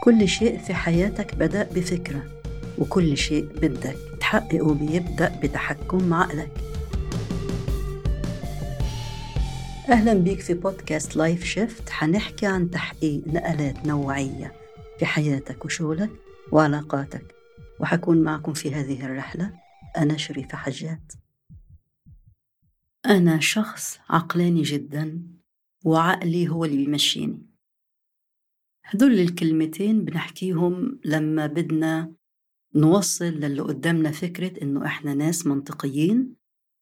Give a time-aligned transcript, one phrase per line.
[0.00, 2.24] كل شيء في حياتك بدأ بفكرة
[2.78, 6.50] وكل شيء بدك تحققه بيبدأ بتحكم عقلك.
[9.88, 14.52] أهلا بيك في بودكاست لايف شيفت حنحكي عن تحقيق نقلات نوعية
[14.98, 16.10] في حياتك وشغلك
[16.52, 17.34] وعلاقاتك.
[17.80, 19.52] وحكون معكم في هذه الرحلة
[19.96, 21.12] أنا شريفة حجات
[23.06, 25.22] أنا شخص عقلاني جدا
[25.84, 27.47] وعقلي هو اللي بيمشيني.
[28.90, 32.12] هدول الكلمتين بنحكيهم لما بدنا
[32.74, 36.34] نوصل للي قدامنا فكرة إنه إحنا ناس منطقيين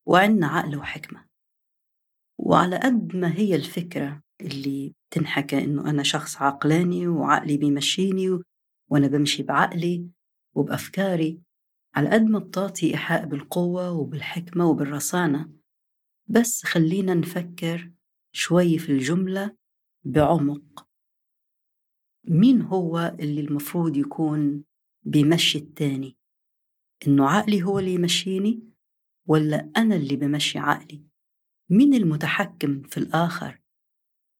[0.06, 1.26] وعنا عقل وحكمة.
[2.38, 8.40] وعلى قد ما هي الفكرة اللي تنحكى إنه أنا شخص عقلاني وعقلي بيمشيني
[8.90, 10.08] وأنا بمشي بعقلي
[10.54, 11.40] وبأفكاري
[11.94, 15.50] على قد ما بتعطي إيحاء بالقوة وبالحكمة وبالرصانة
[16.28, 17.92] بس خلينا نفكر
[18.32, 19.56] شوي في الجملة
[20.04, 20.85] بعمق.
[22.28, 24.64] مين هو اللي المفروض يكون
[25.02, 26.16] بيمشي التاني؟
[27.06, 28.62] إنه عقلي هو اللي يمشيني
[29.26, 31.02] ولا أنا اللي بمشي عقلي؟
[31.70, 33.60] مين المتحكم في الآخر؟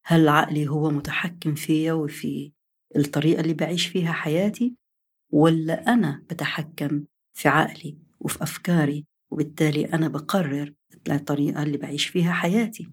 [0.07, 2.53] هل عقلي هو متحكم فيا وفي
[2.97, 4.77] الطريقة اللي بعيش فيها حياتي
[5.33, 7.05] ولا أنا بتحكم
[7.37, 10.75] في عقلي وفي أفكاري وبالتالي أنا بقرر
[11.11, 12.91] الطريقة اللي بعيش فيها حياتي؟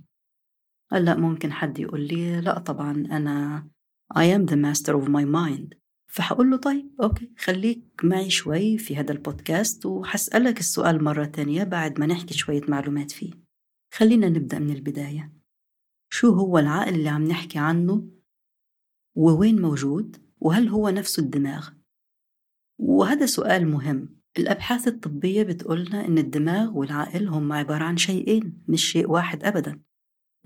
[0.91, 3.67] هلأ ممكن حد يقول لي لأ طبعا أنا
[4.15, 5.75] I am the master of my mind.
[6.07, 11.99] فحقول له طيب أوكي خليك معي شوي في هذا البودكاست وحسألك السؤال مرة تانية بعد
[11.99, 13.31] ما نحكي شوية معلومات فيه.
[13.93, 15.33] خلينا نبدأ من البداية.
[16.09, 18.09] شو هو العقل اللي عم نحكي عنه
[19.15, 21.69] ووين موجود وهل هو نفسه الدماغ؟
[22.79, 24.19] وهذا سؤال مهم.
[24.37, 29.81] الأبحاث الطبية بتقولنا إن الدماغ والعقل هم عبارة عن شيئين مش شيء واحد أبدا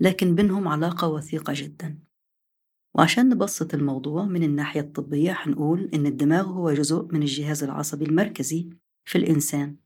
[0.00, 2.07] لكن بينهم علاقة وثيقة جدا.
[2.94, 8.70] وعشان نبسط الموضوع من الناحية الطبية حنقول إن الدماغ هو جزء من الجهاز العصبي المركزي
[9.04, 9.76] في الإنسان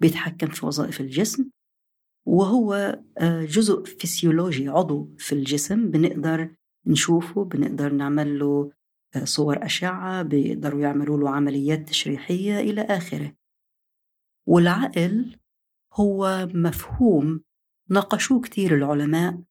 [0.00, 1.50] بيتحكم في وظائف الجسم
[2.26, 6.54] وهو آه، جزء فسيولوجي عضو في الجسم بنقدر
[6.86, 8.72] نشوفه بنقدر نعمل له
[9.16, 13.34] آه، صور أشعة بيقدروا يعملوا له عمليات تشريحية إلى آخره.
[14.48, 15.36] والعقل
[15.94, 17.42] هو مفهوم
[17.88, 19.42] ناقشوه كتير العلماء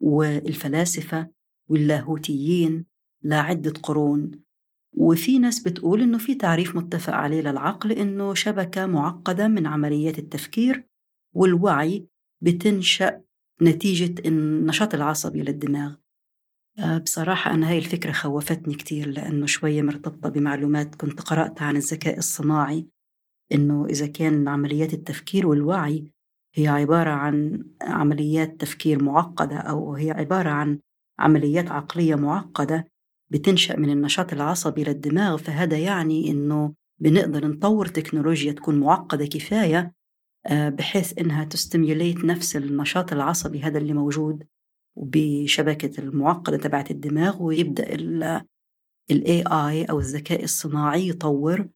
[0.00, 1.30] والفلاسفة
[1.68, 2.84] واللاهوتيين
[3.24, 4.30] لعدة قرون.
[4.96, 10.86] وفي ناس بتقول إنه في تعريف متفق عليه للعقل إنه شبكة معقدة من عمليات التفكير
[11.34, 12.06] والوعي
[12.40, 13.22] بتنشأ
[13.62, 15.94] نتيجة النشاط العصبي للدماغ.
[16.78, 22.18] آه، بصراحة أنا هاي الفكرة خوفتني كتير لأنه شوية مرتبطة بمعلومات كنت قرأتها عن الذكاء
[22.18, 22.86] الصناعي
[23.52, 26.12] إنه إذا كان عمليات التفكير والوعي
[26.54, 30.78] هي عبارة عن عمليات تفكير معقدة أو هي عبارة عن
[31.18, 32.88] عمليات عقلية معقدة
[33.30, 39.92] بتنشأ من النشاط العصبي للدماغ فهذا يعني إنه بنقدر نطور تكنولوجيا تكون معقدة كفاية
[40.46, 44.46] آه، بحيث إنها تستميليت نفس النشاط العصبي هذا اللي موجود
[44.96, 48.42] بشبكة المعقدة تبعت الدماغ ويبدأ ال
[49.10, 51.68] AI أو الذكاء الصناعي يطور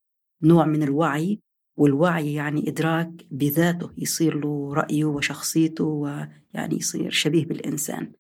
[0.42, 1.40] نوع من الوعي
[1.76, 8.12] والوعي يعني إدراك بذاته يصير له رأيه وشخصيته ويعني يصير شبيه بالإنسان.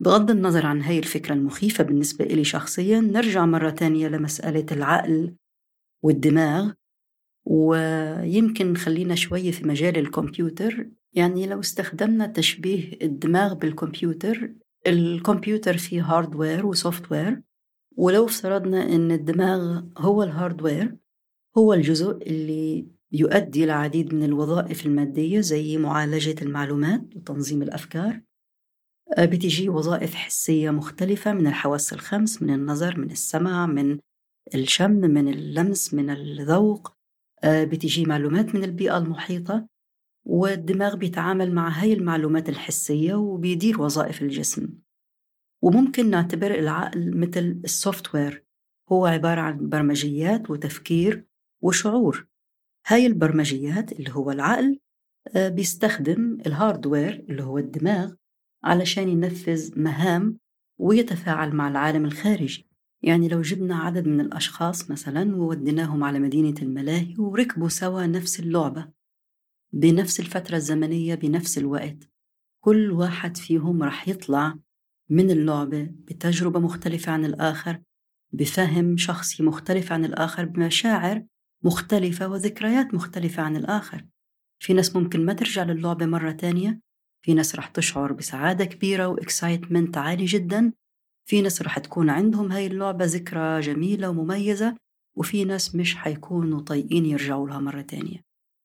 [0.00, 5.34] بغض النظر عن هاي الفكرة المخيفة بالنسبة إلي شخصيا نرجع مرة تانية لمسألة العقل
[6.02, 6.72] والدماغ
[7.44, 10.88] ويمكن خلينا شوية في مجال الكمبيوتر.
[11.12, 14.52] يعني لو استخدمنا تشبيه الدماغ بالكمبيوتر
[14.86, 17.42] الكمبيوتر فيه hardware و software
[17.96, 20.96] ولو افترضنا إن الدماغ هو ال hardware
[21.58, 28.20] هو الجزء اللي يؤدي العديد من الوظائف المادية زي معالجة المعلومات وتنظيم الأفكار.
[29.16, 33.98] آه، بتجي وظائف حسية مختلفة من الحواس الخمس من النظر من السمع من
[34.54, 36.92] الشم من اللمس من الذوق.
[37.44, 39.68] آه، بتجي معلومات من البيئة المحيطة
[40.26, 44.68] والدماغ بيتعامل مع هاي المعلومات الحسية وبيدير وظائف الجسم.
[45.62, 48.44] وممكن نعتبر العقل مثل ال software
[48.92, 51.24] هو عبارة عن برمجيات وتفكير
[51.62, 52.26] وشعور.
[52.86, 54.78] هاي البرمجيات اللي هو العقل
[55.36, 58.12] آه، بيستخدم ال hardware اللي هو الدماغ
[58.64, 60.38] علشان ينفذ مهام
[60.78, 62.68] ويتفاعل مع العالم الخارجي.
[63.02, 68.88] يعني لو جبنا عدد من الأشخاص مثلا ووديناهم على مدينة الملاهي وركبوا سوا نفس اللعبة
[69.72, 72.10] بنفس الفترة الزمنية بنفس الوقت
[72.60, 74.58] كل واحد فيهم رح يطلع
[75.10, 77.82] من اللعبة بتجربة مختلفة عن الآخر
[78.32, 81.24] بفهم شخصي مختلف عن الآخر بمشاعر
[81.62, 84.06] مختلفة وذكريات مختلفة عن الآخر.
[84.58, 86.80] في ناس ممكن ما ترجع للعبة مرة تانية
[87.24, 90.72] في ناس رح تشعر بسعادة كبيرة وإكسايتمنت عالي جدا.
[91.28, 94.76] في ناس رح تكون عندهم هاي اللعبة ذكرى جميلة ومميزة
[95.16, 98.24] وفي ناس مش حيكونوا طايقين يرجعوا لها مرة تانية.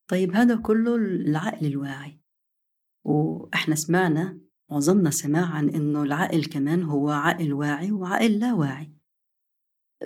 [0.10, 2.20] طيب هذا كله العقل الواعي.
[3.06, 4.40] وإحنا سمعنا
[4.72, 8.94] معظمنا سمع عن إنه العقل كمان هو عقل واعي وعقل لا واعي.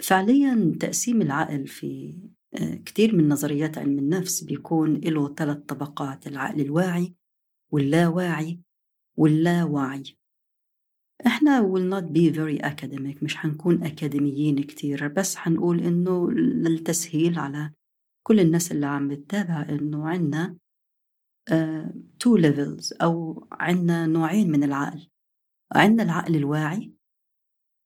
[0.01, 2.19] فعليا تقسيم العقل في
[2.53, 7.15] آه، كتير من نظريات علم النفس بيكون له ثلاث طبقات العقل الواعي
[7.71, 8.59] واللاواعي
[9.17, 10.03] واللاوعي.
[11.25, 17.71] إحنا will not be very academic مش حنكون أكاديميين كتير بس حنقول إنه للتسهيل على
[18.23, 20.57] كل الناس اللي عم بتتابع إنه عنا
[21.49, 21.87] uh,
[22.23, 25.07] two levels أو عنا نوعين من العقل.
[25.71, 26.93] عنا العقل الواعي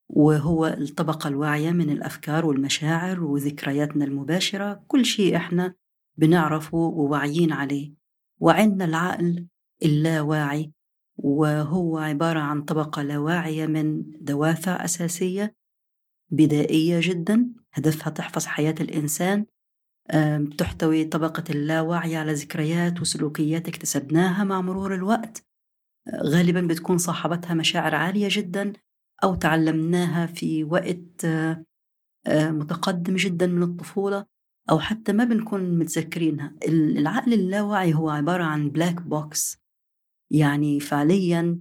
[0.08, 5.74] وهو الطبقة الواعية من الأفكار والمشاعر وذكرياتنا المباشرة كل شيء إحنا
[6.16, 7.94] بنعرفه وواعيين عليه.
[8.40, 9.46] وعندنا العقل
[9.84, 10.72] اللاواعي
[11.16, 15.54] وهو عبارة عن طبقة لا واعية من دوافع أساسية
[16.30, 19.46] بدائية جدا هدفها تحفظ حياة الإنسان.
[20.58, 25.46] تحتوي طبقة اللاوعي على ذكريات وسلوكيات اكتسبناها مع مرور الوقت.
[26.24, 28.72] غالبا بتكون صاحبتها مشاعر عالية جدا
[29.24, 31.26] أو تعلمناها في وقت
[32.28, 34.26] متقدم جدا من الطفولة
[34.70, 36.54] أو حتى ما بنكون متذكرينها.
[36.68, 39.61] العقل اللاواعي هو عبارة عن black box
[40.32, 41.60] يعني فعليا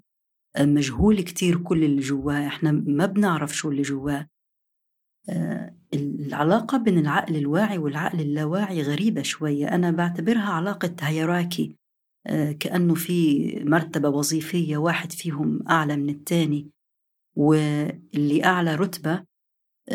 [0.60, 2.48] مجهول كتير كل اللي جواه.
[2.48, 4.28] إحنا ما بنعرف شو اللي جواه.
[5.30, 9.68] آه، العلاقة بين العقل الواعي والعقل اللاواعي غريبة شوية.
[9.68, 11.76] أنا بعتبرها علاقة هيراكي.
[12.28, 16.72] آه، كأنه في مرتبة وظيفية واحد فيهم أعلى من التاني.
[17.36, 19.24] واللي أعلى رتبة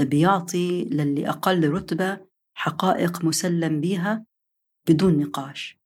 [0.00, 2.26] بيعطي للي أقل رتبة
[2.56, 4.26] حقائق مسلم بها
[4.88, 5.79] بدون نقاش.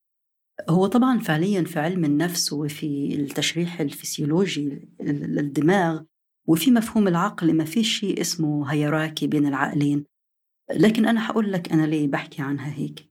[0.68, 6.02] هو طبعا فعليا في علم النفس وفي التشريح الفسيولوجي للدماغ
[6.48, 10.04] وفي مفهوم العقل ما في شيء اسمه هيراكي بين العقلين.
[10.70, 13.10] لكن أنا حقول لك أنا ليه بحكي عنها هيك.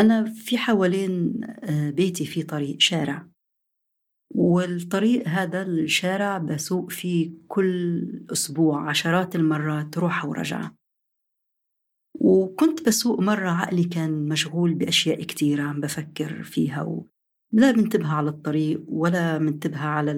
[0.00, 3.28] أنا في حوالين آه، بيتي في طريق شارع.
[4.34, 10.76] والطريق هذا الشارع بسوق فيه كل أسبوع عشرات المرات روحة ورجعة.
[12.20, 17.06] وكنت بسوق مرة عقلي كان مشغول بأشياء كتيرة عم بفكر فيها و...
[17.52, 20.12] لا منتبهة على الطريق ولا منتبهة على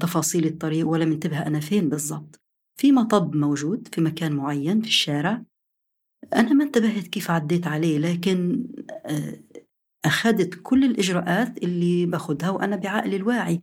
[0.00, 2.40] تفاصيل الطريق ولا منتبهة أنا فين بالضبط.
[2.80, 5.44] في مطب موجود في مكان معين في الشارع.
[6.34, 8.66] أنا ما انتبهت كيف عديت عليه لكن
[9.06, 9.40] آه،
[10.04, 13.62] أخذت كل الإجراءات اللي باخدها وأنا بعقلي الواعي.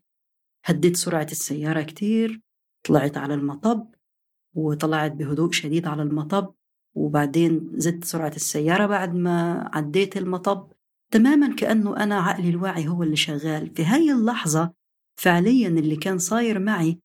[0.65, 2.41] هديت سرعة السيارة كتير
[2.87, 3.95] طلعت على المطب
[4.55, 6.55] وطلعت بهدوء شديد على المطب.
[6.95, 10.71] وبعدين زدت سرعة السيارة بعد ما عديت المطب.
[11.11, 13.75] تماما كأنه أنا عقلي الواعي هو اللي شغال.
[13.75, 14.73] في هاي اللحظة
[15.21, 16.99] فعليا اللي كان صاير معي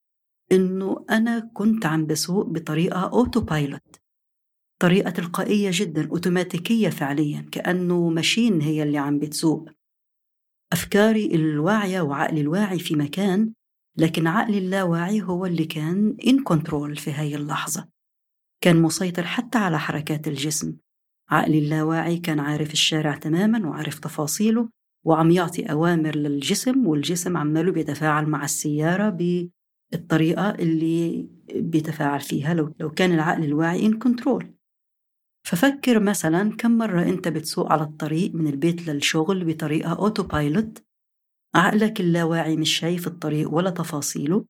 [0.52, 4.00] إنه أنا كنت عم بسوق بطريقة أوتو بايلوت
[4.82, 9.69] طريقة تلقائية جدا أوتوماتيكية فعليا كأنه ماشين هي اللي عم بتسوق.
[10.72, 13.52] أفكاري الواعية وعقلي الواعي في مكان
[13.96, 17.88] لكن عقلي اللاواعي هو اللي كان in control في هاي اللحظة.
[18.60, 20.76] كان مسيطر حتى على حركات الجسم.
[21.30, 24.68] عقلي اللاواعي كان عارف الشارع تماما وعارف تفاصيله
[25.06, 32.90] وعم يعطي أوامر للجسم والجسم عماله بيتفاعل مع السيارة بالطريقة اللي بيتفاعل فيها لو, لو
[32.90, 34.55] كان العقل الواعي in control
[35.46, 40.84] ففكر مثلا كم مرة أنت بتسوق على الطريق من البيت للشغل بطريقة autopilot
[41.55, 44.44] عقلك اللاواعي مش شايف الطريق ولا تفاصيله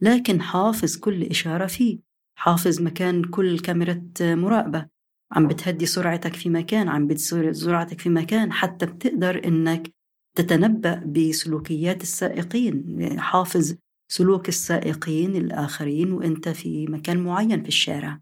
[0.00, 2.11] لكن حافظ كل إشارة فيه.
[2.42, 4.86] حافظ مكان كل كاميرا مراقبة.
[5.32, 9.90] عم بتهدي سرعتك في مكان عم بتسير سرعتك في مكان حتى بتقدر إنك
[10.36, 13.20] تتنبأ بسلوكيات السائقين.
[13.20, 13.74] حافظ
[14.08, 18.20] سلوك السائقين الآخرين وأنت في مكان معين في الشارع.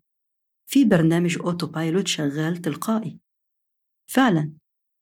[0.66, 3.18] في برنامج أوتو بايلوت شغال تلقائي.
[4.06, 4.52] فعلا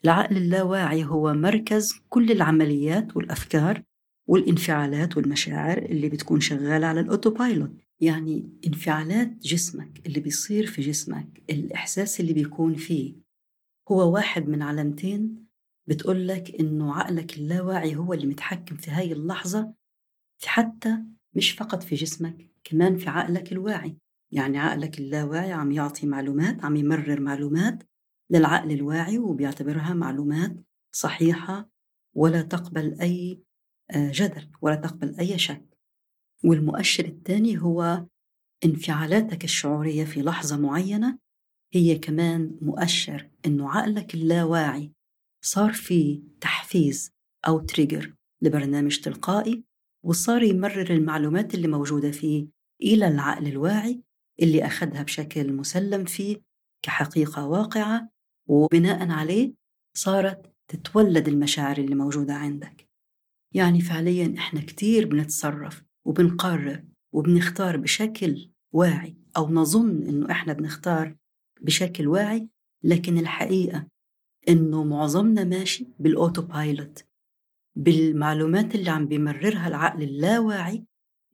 [0.05, 3.83] العقل اللاواعي هو مركز كل العمليات والأفكار
[4.27, 11.43] والانفعالات والمشاعر اللي بتكون شغالة على الأوتو بايلوت يعني انفعالات جسمك اللي بيصير في جسمك
[11.51, 13.15] الإحساس اللي بيكون فيه
[13.91, 15.49] هو واحد من علامتين
[15.89, 19.75] بتقول لك إنه عقلك اللاواعي هو اللي متحكم في هاي اللحظة
[20.47, 20.99] حتى
[21.35, 23.97] مش فقط في جسمك كمان في عقلك الواعي.
[24.33, 27.83] يعني عقلك اللاواعي عم يعطي معلومات عم يمرر معلومات
[28.31, 30.57] للعقل الواعي وبيعتبرها معلومات
[30.93, 31.71] صحيحة
[32.15, 33.43] ولا تقبل أي
[33.91, 35.68] آه، جدل ولا تقبل أي شك.
[36.45, 38.07] والمؤشر الثاني هو
[38.65, 41.19] انفعالاتك الشعورية في لحظة معينة
[41.73, 44.93] هي كمان مؤشر إنه عقلك اللاواعي
[45.45, 47.13] صار في تحفيز
[47.49, 49.65] أو تريجر لبرنامج تلقائي
[50.05, 52.49] وصار يمرر المعلومات اللي موجودة فيه
[52.83, 54.03] إلى العقل الواعي
[54.43, 56.43] اللي أخذها بشكل مسلم فيه
[56.83, 58.11] كحقيقة واقعة
[58.49, 59.55] وبناء عليه
[59.97, 62.89] صارت تتولد المشاعر اللي موجودة عندك.
[63.55, 71.17] يعني فعليا إحنا كتير بنتصرف وبنقرر وبنختار بشكل واعي أو نظن إنه إحنا بنختار
[71.61, 72.49] بشكل واعي
[72.83, 73.87] لكن الحقيقة
[74.49, 77.05] إنه معظمنا ماشي بالأوتو بايلوت
[77.77, 80.85] بالمعلومات اللي عم بيمررها العقل اللاواعي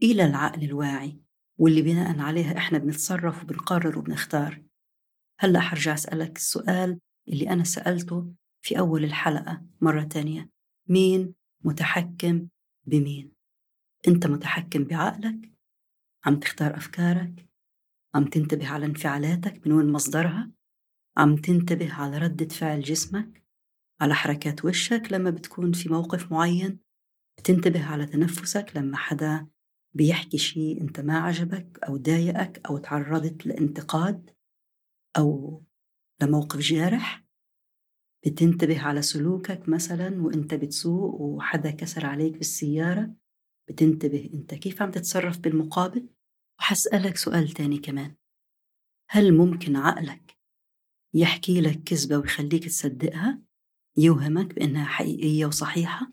[0.02, 1.18] إلى العقل الواعي
[1.58, 4.62] واللي بناء عليها إحنا بنتصرف وبنقرر وبنختار.
[5.38, 10.50] هلأ حرجع أسألك السؤال اللي أنا سألته في أول الحلقة مرة تانية.
[10.88, 12.48] مين متحكم
[12.86, 13.33] بمين؟
[14.08, 15.52] أنت متحكم بعقلك
[16.26, 17.48] عم تختار أفكارك
[18.14, 20.50] عم تنتبه على انفعالاتك من وين مصدرها
[21.16, 23.44] عم تنتبه على ردة فعل جسمك
[24.00, 26.78] على حركات وشك لما بتكون في موقف معين
[27.38, 29.46] بتنتبه على تنفسك لما حدا
[29.94, 34.30] بيحكي شيء أنت ما عجبك أو ضايقك أو تعرضت لانتقاد
[35.18, 35.62] أو
[36.22, 37.24] لموقف جارح.
[38.26, 43.14] بتنتبه على سلوكك مثلا وأنت بتسوق وحدا كسر عليك بالسيارة.
[43.68, 46.08] بتنتبه انت كيف عم تتصرف بالمقابل؟
[46.58, 48.14] وحسألك سؤال تاني كمان.
[49.10, 50.36] هل ممكن عقلك
[51.14, 53.42] يحكي لك كذبة ويخليك تصدقها؟
[53.96, 56.12] يوهمك بأنها حقيقية وصحيحة؟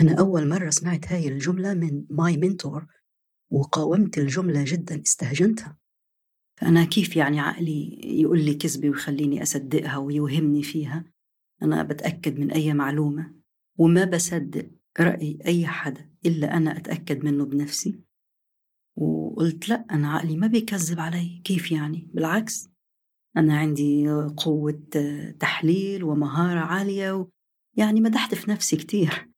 [0.00, 2.86] أنا أول مرة سمعت هاي الجملة من ماي منتور
[3.50, 5.78] وقاومت الجملة جدا استهجنتها.
[6.60, 11.04] فأنا كيف يعني عقلي يقول لي كذبة ويخليني أصدقها ويوهمني فيها؟
[11.62, 13.34] أنا بتأكد من أي معلومة
[13.78, 16.10] وما بصدق رأي أي حدا.
[16.26, 18.00] إلا أنا أتأكد منه بنفسي.
[18.96, 21.40] وقلت لأ أنا عقلي ما بيكذب علي.
[21.44, 22.68] كيف يعني؟ بالعكس
[23.36, 24.82] أنا عندي قوة
[25.40, 27.28] تحليل ومهارة عالية و...
[27.76, 29.30] يعني مدحت في نفسي كتير.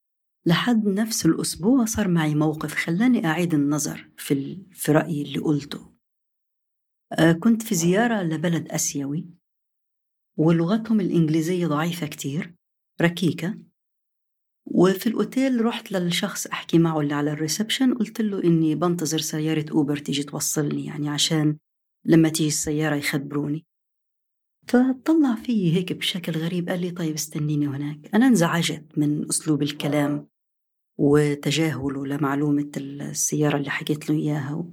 [0.46, 4.66] لحد نفس الأسبوع صار معي موقف خلاني أعيد النظر في, ال...
[4.72, 5.94] في رأيي اللي قلته.
[7.12, 9.26] آه، كنت في زيارة لبلد أسيوي
[10.38, 12.54] ولغتهم الإنجليزية ضعيفة كتير
[13.02, 13.67] ركيكة.
[14.70, 19.96] وفي الأوتيل رحت للشخص أحكي معه اللي على الريسبشن قلت له إني بنتظر سيارة أوبر
[19.96, 21.56] تيجي توصلني يعني عشان
[22.04, 23.66] لما تيجي السيارة يخبروني.
[24.66, 28.14] فطلع فيي هيك بشكل غريب قال لي طيب استنيني هناك.
[28.14, 30.28] أنا انزعجت من أسلوب الكلام
[30.98, 34.64] وتجاهله لمعلومة السيارة اللي حكيت له إياها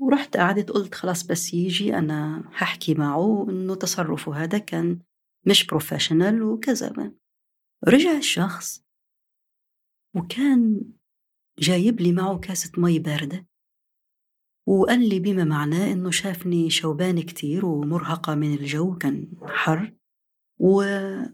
[0.00, 4.98] ورحت قعدت قلت خلاص بس يجي أنا ححكي معه إنه تصرفه هذا كان
[5.46, 7.12] مش professional وكذا.
[7.88, 8.84] رجع الشخص
[10.16, 10.92] وكان
[11.58, 13.46] جايب لي معه كاسة مي باردة
[14.68, 19.94] وقال لي بما معناه إنه شافني شوبان كتير ومرهقة من الجو كان حر
[20.60, 21.30] وكان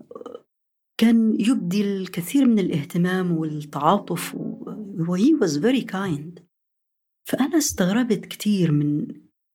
[1.40, 6.46] يبدي الكثير من الاهتمام والتعاطف و he was very kind.
[7.28, 9.06] فأنا استغربت كتير من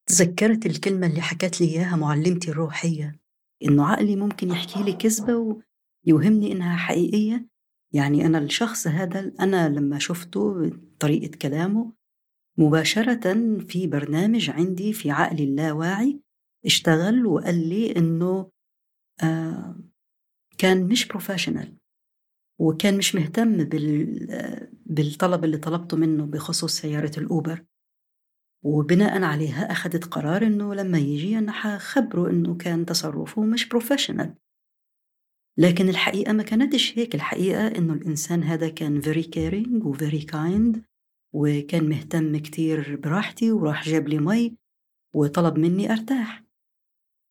[0.05, 3.19] تذكرت الكلمة اللي حكت لي إياها معلمتي الروحية
[3.63, 5.61] إنه عقلي ممكن يحكي لي كذبة
[6.07, 7.47] ويوهمني إنها حقيقية.
[7.93, 11.93] يعني أنا الشخص هذا أنا لما شفته طريقة كلامه
[12.57, 16.21] مباشرة في برنامج عندي في عقلي اللاواعي
[16.65, 18.51] اشتغل وقال لي إنه
[19.23, 19.79] آه
[20.57, 21.77] كان مش بروفيشنال
[22.59, 23.63] وكان مش مهتم
[24.85, 27.65] بالطلب اللي طلبته منه بخصوص سيارة الأوبر.
[28.63, 34.35] وبناء عليها أخذت قرار إنه لما يجي أنا حخبره إنه كان تصرفه مش professional
[35.61, 37.15] لكن الحقيقة ما كانتش هيك.
[37.15, 40.79] الحقيقة إنه الإنسان هذا كان very caring و very kind
[41.33, 44.57] وكان مهتم كتير براحتي وراح جاب لي مي
[45.15, 46.43] وطلب مني أرتاح.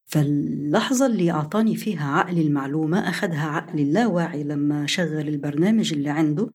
[0.07, 6.51] فاللحظة اللي أعطاني فيها عقلي المعلومة أخذها عقلي اللاواعي لما شغل البرنامج اللي عنده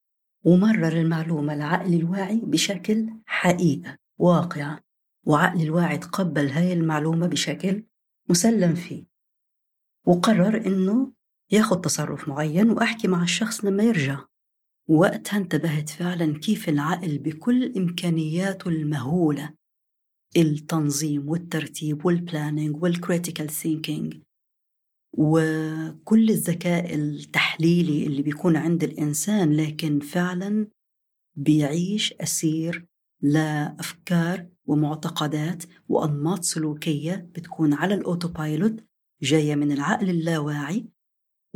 [0.46, 4.80] ومرر المعلومة لعقلي الواعي بشكل حقيقة واقعة
[5.26, 7.84] وعقلي الواعي تقبل هاي المعلومة بشكل
[8.30, 9.06] مسلم فيه.
[10.06, 11.16] وقرر إنه
[11.52, 14.26] ياخد تصرف معين وأحكي مع الشخص لما يرجع.
[14.90, 19.54] وقتها انتبهت فعلا كيف العقل بكل إمكانياته المهولة.
[20.38, 24.18] التنظيم والترتيب وال planning وال critical thinking
[25.18, 30.68] وكل الذكاء التحليلي اللي بيكون عند الإنسان لكن فعلا
[31.36, 32.86] بيعيش أسير
[33.22, 38.84] لأفكار ومعتقدات وأنماط سلوكية بتكون على الأوتوبايلوت
[39.22, 40.86] جاية من العقل اللاواعي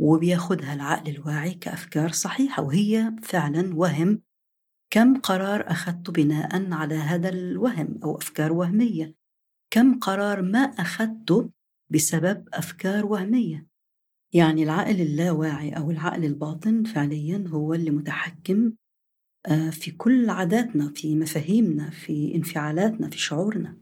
[0.00, 4.22] وبياخدها العقل الواعي كأفكار صحيحة وهي فعلا وهم.
[4.92, 9.14] كم قرار أخذت بناء على هذا الوهم أو أفكار وهمية؟
[9.70, 11.50] كم قرار ما أخذته
[11.90, 13.66] بسبب أفكار وهمية؟
[14.34, 18.72] يعني العقل اللاواعي أو العقل الباطن فعليا هو اللي متحكم
[19.46, 23.76] آه، في كل عاداتنا في مفاهيمنا في انفعالاتنا في شعورنا.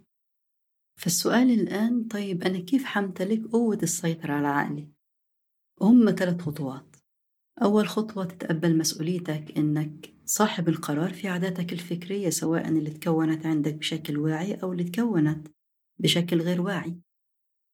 [1.00, 4.97] فالسؤال الآن طيب أنا كيف حمتلك قوة السيطرة على عقلي؟
[5.80, 6.96] هم ثلاث خطوات.
[7.62, 14.18] أول خطوة تتقبل مسؤوليتك إنك صاحب القرار في عاداتك الفكرية سواء اللي تكونت عندك بشكل
[14.18, 15.48] واعي أو اللي تكونت
[15.98, 16.96] بشكل غير واعي.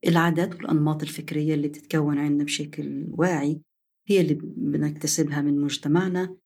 [0.06, 3.62] العادات والأنماط الفكرية اللي بتتكون عندنا بشكل واعي
[4.08, 6.36] هي اللي بنكتسبها من مجتمعنا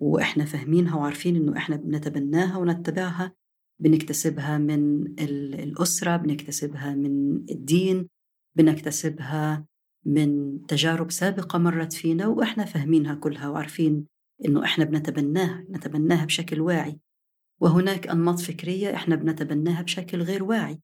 [0.00, 3.32] وإحنا فاهمينها وعارفين إنه إحنا بنتبناها ونتبعها.
[3.80, 8.08] بنكتسبها من الأسرة بنكتسبها من الدين
[8.56, 9.66] بنكتسبها
[10.06, 14.06] من تجارب سابقة مرت فينا وإحنا فاهمينها كلها وعارفين
[14.44, 16.98] إنه إحنا بنتبناها نتبناها بشكل واعي.
[17.60, 20.80] وهناك أنماط فكرية إحنا بنتبناها بشكل غير واعي.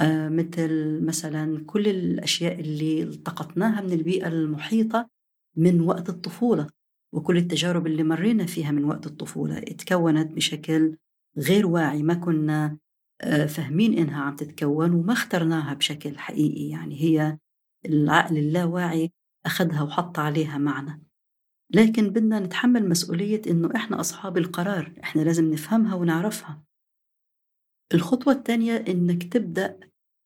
[0.00, 5.08] آه مثل مثلا كل الأشياء اللي التقطناها من البيئة المحيطة
[5.56, 6.66] من وقت الطفولة
[7.14, 10.96] وكل التجارب اللي مرينا فيها من وقت الطفولة اتكونت بشكل
[11.38, 12.78] غير واعي ما كنا
[13.20, 16.68] آه فاهمين إنها عم تتكون وما اخترناها بشكل حقيقي.
[16.68, 17.38] يعني هي
[17.86, 19.12] العقل اللاواعي
[19.46, 21.02] أخذها وحط عليها معنى.
[21.74, 26.62] لكن بدنا نتحمل مسؤولية إنه إحنا أصحاب القرار إحنا لازم نفهمها ونعرفها.
[27.94, 29.80] الخطوة الثانية إنك تبدأ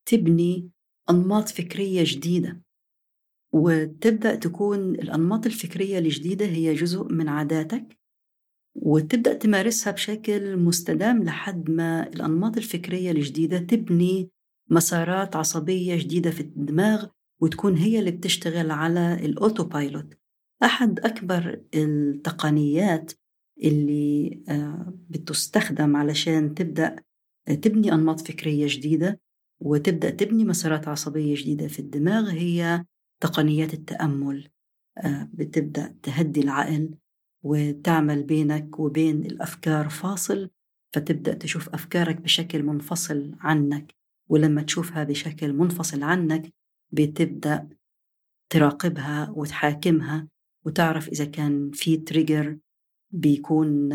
[0.05, 0.69] تبني
[1.09, 2.61] أنماط فكرية جديدة.
[3.53, 7.99] وتبدأ تكون الأنماط الفكرية الجديدة هي جزء من عاداتك
[8.75, 14.29] وتبدأ تمارسها بشكل مستدام لحد ما الأنماط الفكرية الجديدة تبني
[14.69, 17.05] مسارات عصبية جديدة في الدماغ
[17.41, 20.13] وتكون هي اللي بتشتغل على الأوتو بايلوت
[20.63, 23.11] أحد أكبر التقنيات
[23.63, 26.95] اللي آه، بتستخدم علشان تبدأ
[27.45, 29.21] تبني أنماط فكرية جديدة
[29.61, 32.85] وتبدأ تبني مسارات عصبية جديدة في الدماغ هي
[33.21, 34.49] تقنيات التأمل.
[34.97, 36.95] آه، بتبدأ تهدي العقل
[37.43, 40.49] وتعمل بينك وبين الأفكار فاصل
[40.93, 43.95] فتبدأ تشوف أفكارك بشكل منفصل عنك.
[44.29, 46.53] ولما تشوفها بشكل منفصل عنك
[46.95, 47.69] بتبدأ
[48.49, 50.27] تراقبها وتحاكمها
[50.65, 52.57] وتعرف إذا كان في تريجر
[53.13, 53.93] بيكون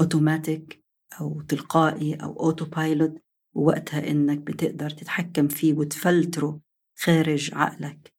[0.00, 0.84] اوتوماتيك
[1.20, 3.22] أو تلقائي أو auto pilot
[3.54, 6.60] ووقتها إنك بتقدر تتحكم فيه وتفلتره
[6.98, 8.14] خارج عقلك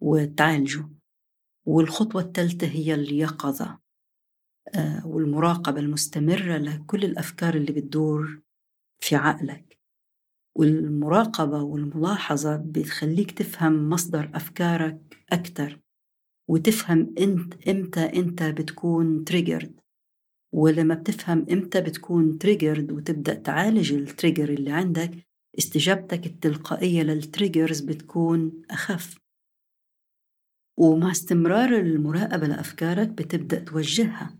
[0.00, 0.88] وتعالجه.
[1.66, 3.78] والخطوة الثالثة هي اليقظة
[4.74, 8.40] آه، والمراقبة المستمرة لكل الأفكار اللي بتدور
[9.00, 9.69] في عقلك.
[10.56, 15.80] والمراقبة والملاحظة بتخليك تفهم مصدر أفكارك أكثر
[16.48, 19.80] وتفهم انت إمتى إنت بتكون triggered
[20.54, 25.26] ولما بتفهم إمتى بتكون triggered وتبدأ تعالج ال trigger اللي عندك
[25.58, 29.18] استجابتك التلقائية لل triggers بتكون أخف.
[30.78, 34.38] ومع استمرار المراقبة لأفكارك بتبدأ توجهها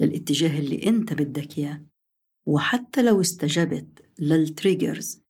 [0.00, 1.86] للاتجاه اللي إنت بدك إياه.
[2.46, 5.25] وحتى لو استجبت لل triggers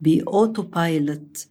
[0.00, 1.48] ب auto pilot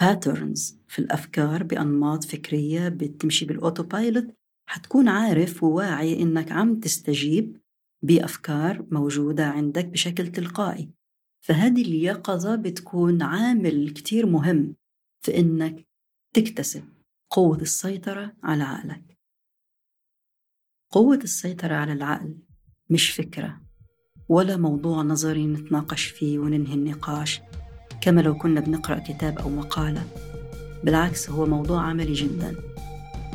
[0.00, 4.34] patterns في الأفكار بأنماط فكرية بتمشي بال auto pilot
[4.68, 7.62] حتكون عارف وواعي إنك عم تستجيب
[8.02, 10.90] بأفكار موجودة عندك بشكل تلقائي.
[11.40, 14.74] فهذه اليقظة بتكون عامل كتير مهم
[15.24, 15.86] في إنك
[16.34, 16.84] تكتسب
[17.30, 19.18] قوة السيطرة على عقلك.
[20.90, 22.38] قوة السيطرة على العقل
[22.90, 23.60] مش فكرة
[24.28, 27.40] ولا موضوع نظري نتناقش فيه وننهي النقاش.
[28.02, 30.02] كما لو كنا بنقرأ كتاب أو مقالة.
[30.84, 32.56] بالعكس هو موضوع عملي جدا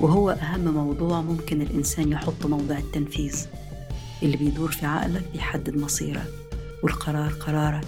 [0.01, 3.47] وهو أهم موضوع ممكن الإنسان يحطه موضع التنفيذ
[4.23, 6.27] اللي بيدور في عقلك بيحدد مصيرك
[6.83, 7.87] والقرار قرارك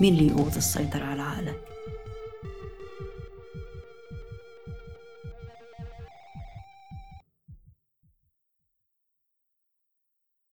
[0.00, 1.69] مين اللي يقوض السيطرة على عقلك؟